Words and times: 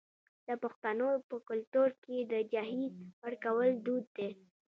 د 0.47 0.49
پښتنو 0.63 1.09
په 1.29 1.35
کلتور 1.49 1.89
کې 2.03 2.17
د 2.31 2.33
جهیز 2.51 2.93
ورکول 3.23 3.69
دود 3.85 4.05
دی. 4.17 4.29